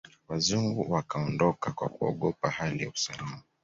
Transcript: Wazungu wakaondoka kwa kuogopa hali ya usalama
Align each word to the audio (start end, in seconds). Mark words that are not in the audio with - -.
Wazungu 0.27 0.91
wakaondoka 0.91 1.71
kwa 1.71 1.89
kuogopa 1.89 2.49
hali 2.49 2.83
ya 2.83 2.89
usalama 2.89 3.41